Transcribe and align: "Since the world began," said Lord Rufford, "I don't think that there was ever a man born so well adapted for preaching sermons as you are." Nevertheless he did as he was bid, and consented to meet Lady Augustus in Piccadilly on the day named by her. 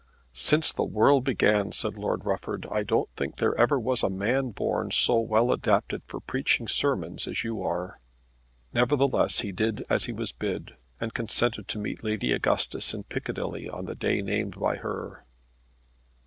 "Since 0.33 0.73
the 0.73 0.83
world 0.83 1.23
began," 1.23 1.71
said 1.73 1.95
Lord 1.95 2.25
Rufford, 2.25 2.65
"I 2.71 2.81
don't 2.81 3.07
think 3.15 3.35
that 3.35 3.39
there 3.41 3.77
was 3.79 4.03
ever 4.03 4.07
a 4.11 4.17
man 4.17 4.49
born 4.49 4.89
so 4.89 5.19
well 5.19 5.51
adapted 5.51 6.01
for 6.07 6.19
preaching 6.19 6.67
sermons 6.67 7.27
as 7.27 7.43
you 7.43 7.61
are." 7.61 7.99
Nevertheless 8.73 9.41
he 9.41 9.51
did 9.51 9.85
as 9.91 10.05
he 10.05 10.11
was 10.11 10.31
bid, 10.31 10.75
and 10.99 11.13
consented 11.13 11.67
to 11.67 11.77
meet 11.77 12.03
Lady 12.03 12.31
Augustus 12.31 12.95
in 12.95 13.03
Piccadilly 13.03 13.69
on 13.69 13.85
the 13.85 13.93
day 13.93 14.23
named 14.23 14.59
by 14.59 14.77
her. 14.77 15.23